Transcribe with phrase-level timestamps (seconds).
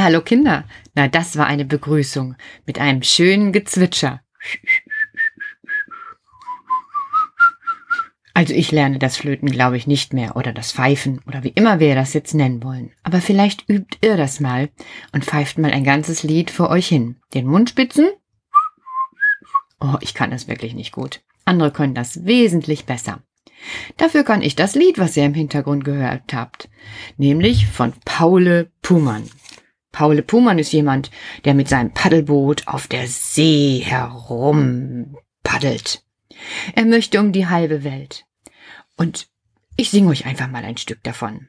[0.00, 0.64] Ja, hallo Kinder.
[0.94, 4.22] Na, das war eine Begrüßung mit einem schönen Gezwitscher.
[8.32, 11.80] Also ich lerne das Flöten, glaube ich, nicht mehr oder das Pfeifen oder wie immer
[11.80, 12.92] wir das jetzt nennen wollen.
[13.02, 14.70] Aber vielleicht übt ihr das mal
[15.12, 17.16] und pfeift mal ein ganzes Lied vor euch hin.
[17.34, 18.08] Den Mundspitzen?
[19.80, 21.20] Oh, ich kann das wirklich nicht gut.
[21.44, 23.20] Andere können das wesentlich besser.
[23.98, 26.70] Dafür kann ich das Lied, was ihr im Hintergrund gehört habt,
[27.18, 29.28] nämlich von Paule Pumann.
[29.92, 31.10] Paule Pumann ist jemand,
[31.44, 36.02] der mit seinem Paddelboot auf der See herumpaddelt.
[36.74, 38.24] Er möchte um die halbe Welt.
[38.96, 39.28] Und
[39.76, 41.48] ich singe euch einfach mal ein Stück davon.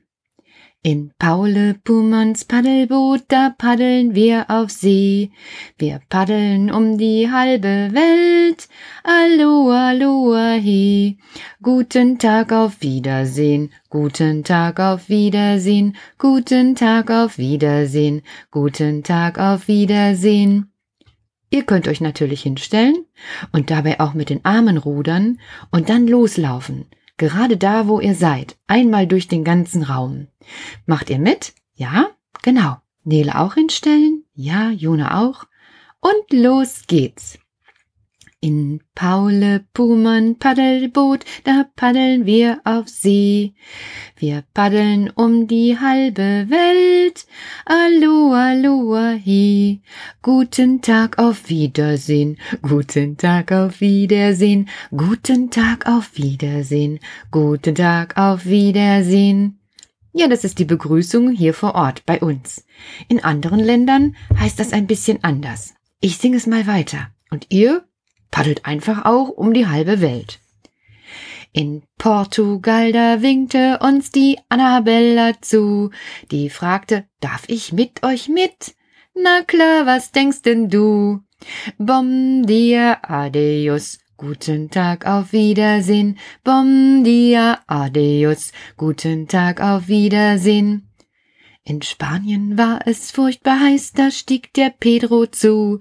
[0.83, 5.31] In Paule Pumanns Paddelboot, da paddeln wir auf See.
[5.77, 8.67] Wir paddeln um die halbe Welt.
[9.03, 11.19] Aloha, aloha, he.
[11.63, 13.71] Guten Tag, auf Wiedersehen.
[13.91, 15.95] Guten Tag, auf Wiedersehen.
[16.17, 18.23] Guten Tag, auf Wiedersehen.
[18.49, 20.73] Guten Tag, auf Wiedersehen.
[21.51, 23.05] Ihr könnt euch natürlich hinstellen
[23.51, 25.39] und dabei auch mit den Armen rudern
[25.69, 26.87] und dann loslaufen.
[27.17, 28.57] Gerade da, wo ihr seid.
[28.65, 30.29] Einmal durch den ganzen Raum.
[30.87, 31.53] Macht ihr mit?
[31.75, 32.07] Ja?
[32.41, 32.77] Genau.
[33.03, 34.25] Nele auch hinstellen?
[34.33, 35.43] Ja, Jona auch.
[35.99, 37.37] Und los geht's.
[38.43, 43.53] In Paule Pumann Paddelboot, da paddeln wir auf See.
[44.17, 47.27] Wir paddeln um die halbe Welt.
[47.65, 49.81] Aloha, aloha, he.
[50.23, 52.39] Guten Tag, auf Wiedersehen.
[52.63, 54.69] Guten Tag, auf Wiedersehen.
[54.89, 56.99] Guten Tag, auf Wiedersehen.
[57.29, 59.59] Guten Tag, auf Wiedersehen.
[60.13, 62.65] Ja, das ist die Begrüßung hier vor Ort bei uns.
[63.07, 65.75] In anderen Ländern heißt das ein bisschen anders.
[65.99, 67.11] Ich singe es mal weiter.
[67.29, 67.85] Und ihr
[68.31, 70.39] paddelt einfach auch um die halbe Welt.
[71.53, 75.91] In Portugal, da winkte uns die Annabella zu,
[76.31, 78.73] die fragte, darf ich mit euch mit?
[79.13, 81.19] Na klar, was denkst denn du?
[81.77, 86.17] Bom dia, adios, guten Tag, auf Wiedersehen.
[86.45, 90.90] Bom dia, adios, guten Tag, auf Wiedersehen.
[91.63, 95.79] In Spanien war es furchtbar heiß, da stieg der Pedro zu.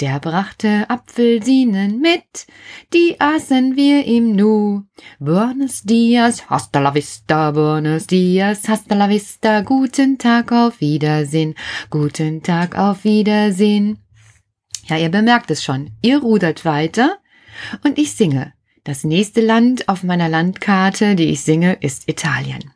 [0.00, 2.48] Der brachte Apfelsinen mit,
[2.92, 4.82] die aßen wir ihm nu.
[5.20, 11.54] Buenos dias, hasta la vista, buenos dias, hasta la vista, guten Tag, auf Wiedersehen,
[11.90, 13.98] guten Tag, auf Wiedersehen.
[14.86, 17.18] Ja, ihr bemerkt es schon, ihr rudert weiter
[17.84, 18.52] und ich singe.
[18.82, 22.72] Das nächste Land auf meiner Landkarte, die ich singe, ist Italien.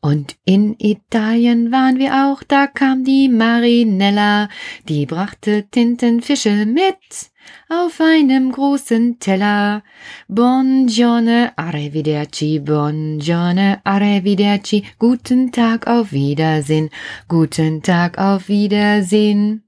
[0.00, 4.48] Und in Italien waren wir auch, da kam die Marinella,
[4.88, 6.96] die brachte Tintenfische mit
[7.68, 9.82] auf einem großen Teller.
[10.28, 16.90] Buongiorno, arrivederci, buongiorno, arrivederci, guten Tag, auf Wiedersehen,
[17.28, 19.64] guten Tag, auf Wiedersehen.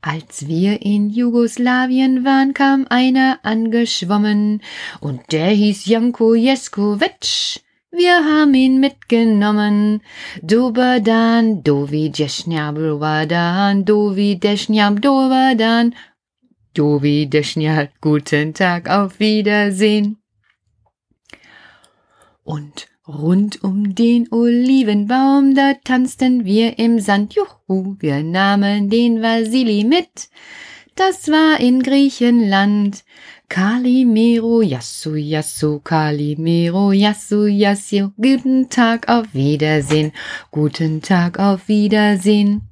[0.00, 4.62] Als wir in Jugoslawien waren, kam einer angeschwommen,
[5.00, 7.62] und der hieß Janko Jeskovic.
[7.90, 10.02] Wir haben ihn mitgenommen.
[10.42, 15.94] Doberdan, dovi deschniab, doberdan, dovi deschniab, doberdan.
[16.74, 20.18] Dovi deschniab, guten Tag, auf Wiedersehen.
[22.44, 27.36] Und rund um den Olivenbaum, da tanzten wir im Sand.
[27.36, 30.28] Juhu, wir nahmen den Vasili mit.
[30.94, 33.02] Das war in Griechenland.
[33.48, 38.12] Kalimero, Yasu, Yasu, Kalimero, Yasu, Yasu.
[38.20, 40.12] Guten Tag, auf Wiedersehen.
[40.50, 42.68] Guten Tag, auf Wiedersehen.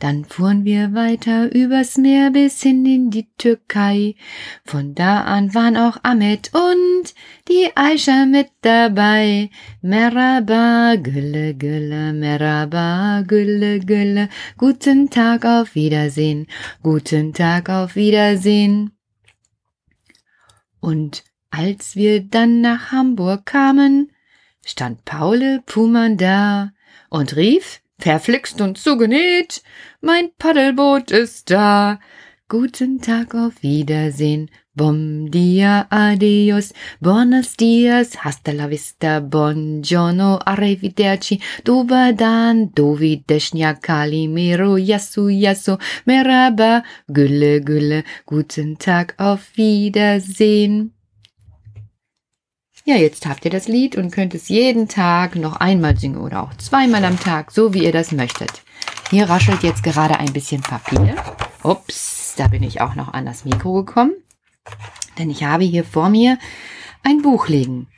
[0.00, 4.16] Dann fuhren wir weiter übers Meer bis hin in die Türkei.
[4.64, 7.14] Von da an waren auch Ahmed und
[7.48, 9.50] die Aisha mit dabei.
[9.82, 14.28] Merhaba, Gülle, Gülle, Merhaba, Gülle, Gülle.
[14.58, 16.48] Guten Tag, auf Wiedersehen.
[16.82, 18.90] Guten Tag, auf Wiedersehen.
[20.82, 24.10] Und als wir dann nach Hamburg kamen,
[24.66, 26.72] stand Paule Pumann da
[27.08, 29.62] und rief, verflixt und zugenäht,
[30.00, 32.00] mein Paddelboot ist da.
[32.48, 34.50] Guten Tag, auf Wiedersehen.
[34.74, 45.76] Bom dia, adios, buenos dias, hasta la vista, buongiorno, arrivederci, dobadan, dovideshnia, kalimero, yasu, yasu,
[46.06, 50.94] merhaba, gülle, gülle, guten Tag, auf Wiedersehen.
[52.86, 56.42] Ja, jetzt habt ihr das Lied und könnt es jeden Tag noch einmal singen oder
[56.42, 58.62] auch zweimal am Tag, so wie ihr das möchtet.
[59.10, 61.14] Hier raschelt jetzt gerade ein bisschen Papier.
[61.62, 64.12] Ups, da bin ich auch noch an das Mikro gekommen.
[65.18, 66.38] Denn ich habe hier vor mir
[67.02, 67.88] ein Buch liegen.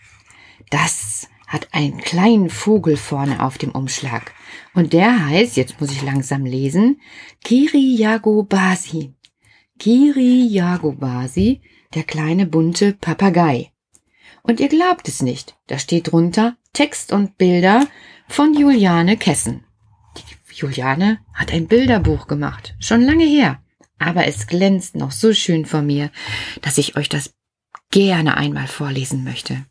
[0.70, 4.32] Das hat einen kleinen Vogel vorne auf dem Umschlag.
[4.74, 7.00] Und der heißt, jetzt muss ich langsam lesen,
[7.44, 9.14] Kiriyagobasi.
[9.78, 11.60] Kiriyagobasi,
[11.94, 13.70] der kleine bunte Papagei.
[14.42, 17.86] Und ihr glaubt es nicht, da steht drunter Text und Bilder
[18.28, 19.64] von Juliane Kessen.
[20.16, 23.62] Die Juliane hat ein Bilderbuch gemacht, schon lange her,
[23.98, 26.10] aber es glänzt noch so schön vor mir,
[26.62, 27.30] dass ich euch das
[27.90, 29.64] gerne einmal vorlesen möchte.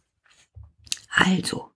[1.10, 1.70] Also,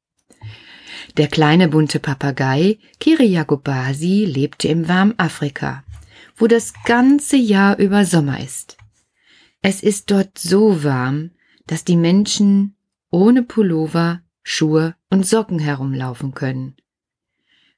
[1.17, 5.83] der kleine bunte Papagei Kiriakobasi lebte im warmen Afrika,
[6.35, 8.77] wo das ganze Jahr über Sommer ist.
[9.61, 11.31] Es ist dort so warm,
[11.65, 12.75] dass die Menschen
[13.09, 16.75] ohne Pullover, Schuhe und Socken herumlaufen können.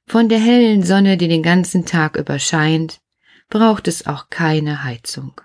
[0.06, 3.00] Von der hellen Sonne, die den ganzen Tag über scheint,
[3.50, 5.40] braucht es auch keine Heizung.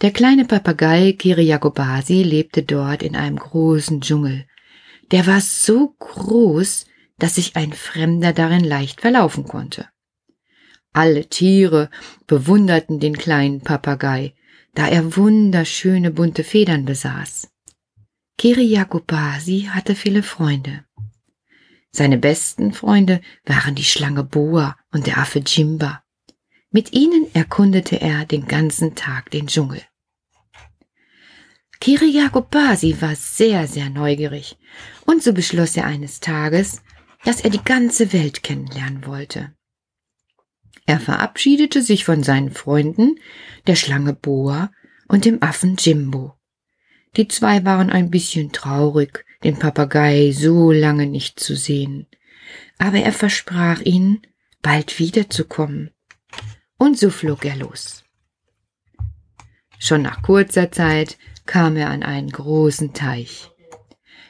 [0.00, 4.46] Der kleine Papagei Kiriakobasi lebte dort in einem großen Dschungel.
[5.12, 6.86] Der war so groß,
[7.18, 9.88] dass sich ein Fremder darin leicht verlaufen konnte.
[10.92, 11.90] Alle Tiere
[12.26, 14.34] bewunderten den kleinen Papagei,
[14.74, 17.48] da er wunderschöne bunte Federn besaß.
[18.38, 20.84] Kiriakopasi hatte viele Freunde.
[21.90, 26.03] Seine besten Freunde waren die Schlange Boa und der Affe Jimba.
[26.74, 29.80] Mit ihnen erkundete er den ganzen Tag den Dschungel.
[31.78, 34.58] Kiriakopasi war sehr, sehr neugierig,
[35.06, 36.82] und so beschloss er eines Tages,
[37.24, 39.54] dass er die ganze Welt kennenlernen wollte.
[40.84, 43.20] Er verabschiedete sich von seinen Freunden,
[43.68, 44.72] der Schlange Boa
[45.06, 46.34] und dem Affen Jimbo.
[47.16, 52.08] Die zwei waren ein bisschen traurig, den Papagei so lange nicht zu sehen.
[52.78, 54.22] Aber er versprach ihnen,
[54.60, 55.93] bald wiederzukommen.
[56.84, 58.04] Und so flog er los.
[59.78, 61.16] Schon nach kurzer Zeit
[61.46, 63.50] kam er an einen großen Teich.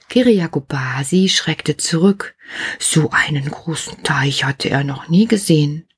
[0.08, 2.36] Kiriakobasi schreckte zurück.
[2.78, 5.88] So einen großen Teich hatte er noch nie gesehen.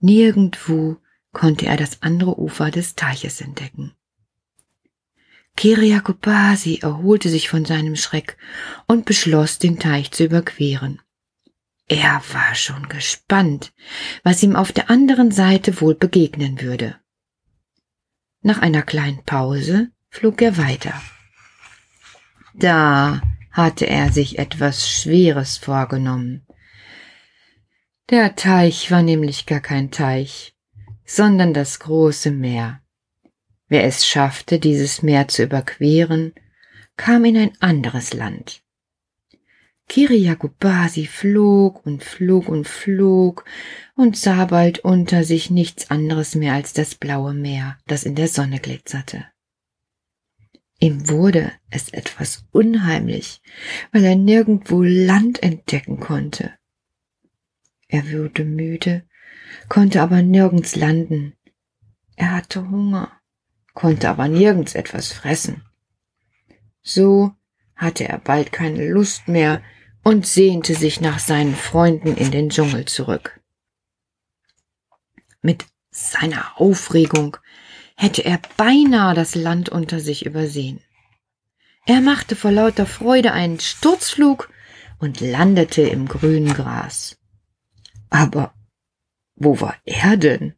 [0.00, 0.98] Nirgendwo
[1.32, 3.94] konnte er das andere Ufer des Teiches entdecken.
[5.56, 8.36] Kiriakopasi erholte sich von seinem Schreck
[8.86, 11.00] und beschloss, den Teich zu überqueren.
[11.88, 13.72] Er war schon gespannt,
[14.22, 16.96] was ihm auf der anderen Seite wohl begegnen würde.
[18.42, 20.92] Nach einer kleinen Pause flog er weiter.
[22.54, 26.46] Da hatte er sich etwas Schweres vorgenommen.
[28.10, 30.54] Der Teich war nämlich gar kein Teich,
[31.04, 32.82] sondern das große Meer.
[33.66, 36.34] Wer es schaffte, dieses Meer zu überqueren,
[36.96, 38.62] kam in ein anderes Land.
[39.88, 43.44] Kiriakubasi flog und flog und flog
[43.96, 48.28] und sah bald unter sich nichts anderes mehr als das blaue Meer, das in der
[48.28, 49.24] Sonne glitzerte.
[50.78, 53.40] Ihm wurde es etwas unheimlich,
[53.90, 56.52] weil er nirgendwo Land entdecken konnte.
[57.88, 59.04] Er wurde müde,
[59.68, 61.32] konnte aber nirgends landen.
[62.16, 63.18] Er hatte Hunger
[63.78, 65.62] konnte aber nirgends etwas fressen.
[66.82, 67.30] So
[67.76, 69.62] hatte er bald keine Lust mehr
[70.02, 73.40] und sehnte sich nach seinen Freunden in den Dschungel zurück.
[75.42, 77.36] Mit seiner Aufregung
[77.96, 80.80] hätte er beinahe das Land unter sich übersehen.
[81.86, 84.50] Er machte vor lauter Freude einen Sturzflug
[84.98, 87.18] und landete im grünen Gras.
[88.10, 88.54] Aber
[89.36, 90.54] wo war er denn?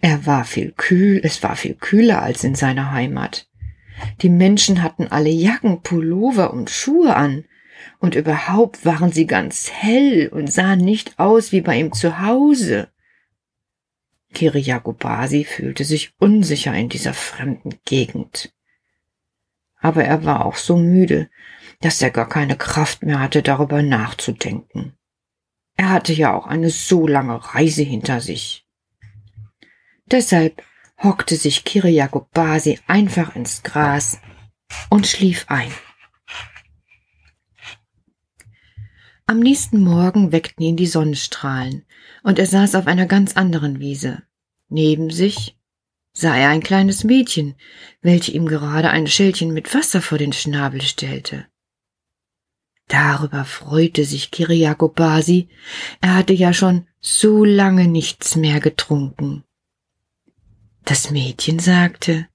[0.00, 3.48] Er war viel kühl, es war viel kühler als in seiner Heimat.
[4.20, 7.44] Die Menschen hatten alle Jacken, Pullover und Schuhe an,
[7.98, 12.88] und überhaupt waren sie ganz hell und sahen nicht aus wie bei ihm zu Hause.
[14.34, 18.52] Kiriakobasi fühlte sich unsicher in dieser fremden Gegend.
[19.78, 21.28] Aber er war auch so müde,
[21.80, 24.94] dass er gar keine Kraft mehr hatte, darüber nachzudenken.
[25.76, 28.66] Er hatte ja auch eine so lange Reise hinter sich.
[30.06, 30.62] Deshalb
[31.02, 34.20] hockte sich Kiriakobasi einfach ins Gras
[34.88, 35.72] und schlief ein.
[39.32, 41.86] Am nächsten Morgen weckten ihn die Sonnenstrahlen,
[42.22, 44.24] und er saß auf einer ganz anderen Wiese.
[44.68, 45.56] Neben sich
[46.12, 47.54] sah er ein kleines Mädchen,
[48.02, 51.46] welche ihm gerade ein Schälchen mit Wasser vor den Schnabel stellte.
[52.88, 55.48] Darüber freute sich Kiriakobasi,
[56.02, 59.44] er hatte ja schon so lange nichts mehr getrunken.
[60.84, 62.28] Das Mädchen sagte,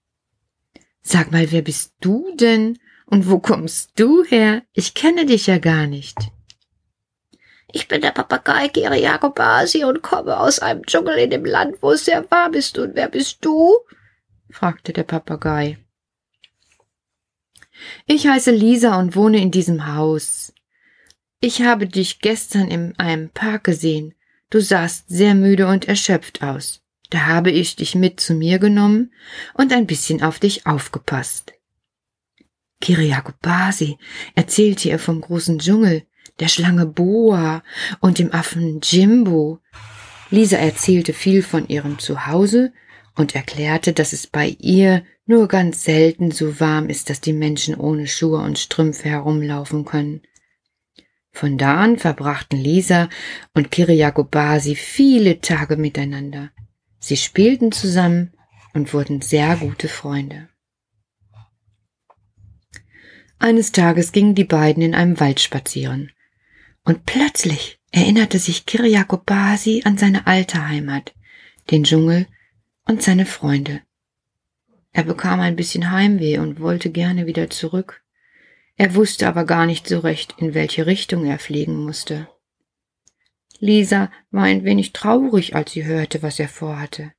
[1.03, 4.63] Sag mal, wer bist du denn Und wo kommst du her?
[4.73, 6.31] Ich kenne dich ja gar nicht.
[7.71, 12.05] Ich bin der Papagei Kiriakobasi und komme aus einem Dschungel in dem Land, wo es
[12.05, 12.77] sehr warm ist.
[12.77, 13.75] Und wer bist du?
[14.49, 15.77] fragte der Papagei.
[18.05, 20.53] Ich heiße Lisa und wohne in diesem Haus.
[21.41, 24.15] Ich habe dich gestern in einem Park gesehen.
[24.49, 26.81] Du sahst sehr müde und erschöpft aus.
[27.09, 29.13] Da habe ich dich mit zu mir genommen
[29.53, 31.53] und ein bisschen auf dich aufgepasst.
[32.81, 33.97] Kiriakobasi
[34.35, 36.03] erzählte ihr vom großen Dschungel,
[36.39, 37.63] der Schlange Boa
[37.99, 39.59] und dem Affen Jimbo.
[40.29, 42.73] Lisa erzählte viel von ihrem Zuhause
[43.15, 47.75] und erklärte, dass es bei ihr nur ganz selten so warm ist, dass die Menschen
[47.75, 50.21] ohne Schuhe und Strümpfe herumlaufen können.
[51.31, 53.09] Von da an verbrachten Lisa
[53.53, 56.51] und Kiriakobasi viele Tage miteinander.
[56.99, 58.33] Sie spielten zusammen
[58.73, 60.49] und wurden sehr gute Freunde.
[63.39, 66.11] Eines Tages gingen die beiden in einem Wald spazieren.
[66.87, 71.13] Und plötzlich erinnerte sich Kiriakobasi an seine alte Heimat,
[71.69, 72.27] den Dschungel
[72.85, 73.81] und seine Freunde.
[74.93, 78.05] Er bekam ein bisschen Heimweh und wollte gerne wieder zurück.
[78.77, 82.29] Er wusste aber gar nicht so recht, in welche Richtung er fliegen musste.
[83.59, 87.11] Lisa war ein wenig traurig, als sie hörte, was er vorhatte.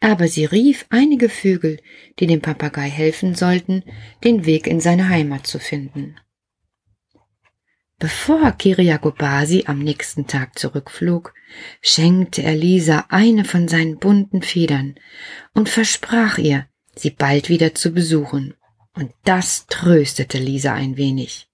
[0.00, 1.78] Aber sie rief einige Vögel,
[2.18, 3.84] die dem Papagei helfen sollten,
[4.24, 6.16] den Weg in seine Heimat zu finden.
[8.04, 11.32] Bevor Kiriakobasi am nächsten Tag zurückflog,
[11.80, 14.96] schenkte er Lisa eine von seinen bunten Federn
[15.54, 18.52] und versprach ihr, sie bald wieder zu besuchen.
[18.92, 21.48] Und das tröstete Lisa ein wenig.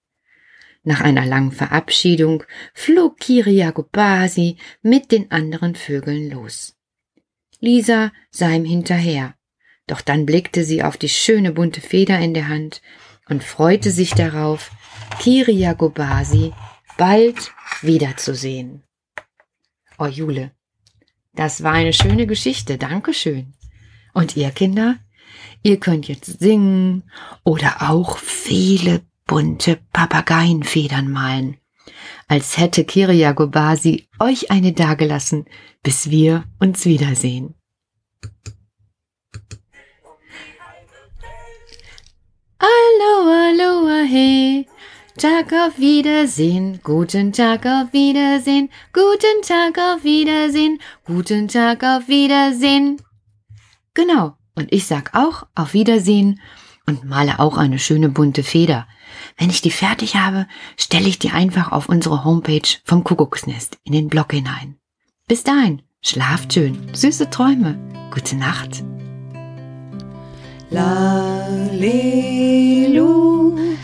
[0.83, 2.43] Nach einer langen Verabschiedung
[2.73, 6.75] flog Kiriakobasi mit den anderen Vögeln los.
[7.61, 9.35] Lisa sah ihm hinterher,
[9.87, 12.81] doch dann blickte sie auf die schöne bunte Feder in der Hand
[13.29, 14.69] und freute sich darauf,
[15.19, 16.53] Kiriakobasi
[16.97, 17.51] bald
[17.81, 18.83] wiederzusehen.
[19.97, 20.51] Oh Jule,
[21.33, 23.53] das war eine schöne Geschichte, Dankeschön.
[24.13, 24.97] Und ihr Kinder,
[25.63, 27.03] ihr könnt jetzt singen
[27.43, 31.57] oder auch viele bunte Papageienfedern malen,
[32.27, 35.45] als hätte Kiriakobasi euch eine dagelassen,
[35.83, 37.55] bis wir uns wiedersehen.
[42.59, 44.67] Aloha, aloha, hey.
[45.17, 53.01] Tag auf Wiedersehen, guten Tag auf Wiedersehen, guten Tag auf Wiedersehen, guten Tag auf Wiedersehen.
[53.93, 56.39] Genau, und ich sag auch auf Wiedersehen
[56.87, 58.87] und male auch eine schöne bunte Feder.
[59.37, 63.91] Wenn ich die fertig habe, stelle ich die einfach auf unsere Homepage vom Kuckucksnest in
[63.91, 64.77] den Blog hinein.
[65.27, 67.77] Bis dahin, schlaft schön, süße Träume,
[68.13, 68.83] gute Nacht.
[70.69, 71.81] Lalelu,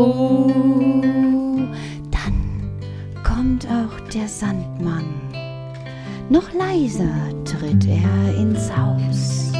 [0.00, 1.68] Ruhe.
[2.10, 2.34] Dann
[3.22, 5.04] kommt auch der Sandmann.
[6.30, 7.12] Noch leiser
[7.44, 9.52] tritt er ins Haus,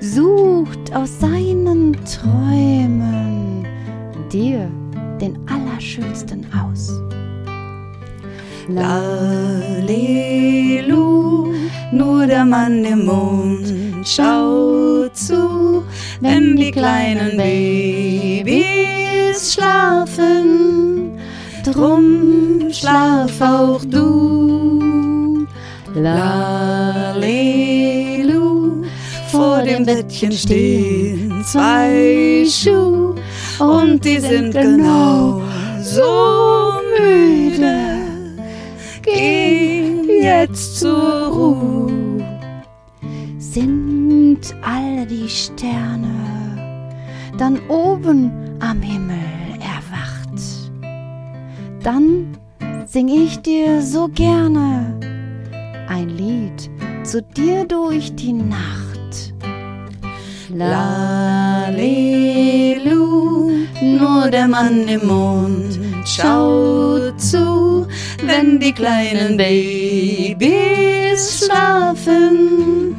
[0.00, 3.66] sucht aus seinen Träumen
[4.32, 4.70] dir
[5.20, 6.92] den Allerschönsten aus.
[8.68, 10.12] Lalelu,
[11.92, 13.74] nur der Mann im Mond
[14.06, 15.82] schaut zu,
[16.20, 17.97] wenn die kleinen Babys
[19.38, 21.18] schlafen.
[21.64, 25.46] Drum schlaf auch du.
[25.94, 27.22] Lalelu,
[29.30, 33.14] vor dem Bettchen stehen zwei Schuhe
[33.58, 35.40] und die sind genau
[35.82, 37.76] so müde.
[39.02, 41.92] Geh jetzt zur Ruhe.
[43.38, 46.47] Sind alle die Sterne
[47.38, 48.30] dann oben
[48.60, 49.16] am Himmel
[49.60, 50.38] erwacht?
[51.82, 52.36] Dann
[52.86, 54.98] sing ich dir so gerne
[55.88, 56.70] ein Lied
[57.04, 58.88] zu dir durch die Nacht.
[60.50, 61.88] Lalelu,
[63.82, 67.86] nur der Mann im Mond schaut zu,
[68.24, 72.96] wenn die kleinen Babys schlafen.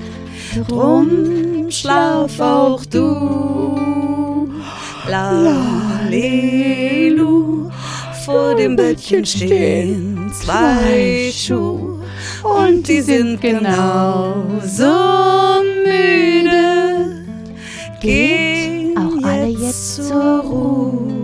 [0.67, 3.78] Drum schlaf auch du.
[6.11, 6.89] Lalelu.
[8.25, 11.99] Vor dem Bettchen stehen zwei Schuhe
[12.43, 14.93] und die sind genauso
[15.83, 17.25] müde.
[18.01, 21.18] Gehen auch alle jetzt zur Ruhe.